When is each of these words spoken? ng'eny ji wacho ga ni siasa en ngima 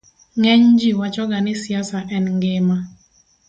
ng'eny 0.39 0.65
ji 0.79 0.89
wacho 0.99 1.23
ga 1.29 1.37
ni 1.45 1.53
siasa 1.63 1.99
en 2.15 2.25
ngima 2.35 2.77